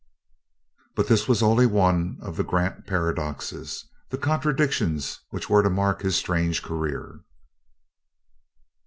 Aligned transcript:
But 0.95 1.07
this 1.07 1.27
was 1.27 1.43
only 1.43 1.67
one 1.67 2.17
of 2.23 2.35
the 2.35 2.43
Grant 2.43 2.87
paradoxes 2.87 3.85
the 4.09 4.17
contradictions 4.17 5.19
which 5.29 5.47
were 5.47 5.61
to 5.61 5.69
mark 5.69 6.01
his 6.01 6.15
strange 6.15 6.63
career. 6.63 7.19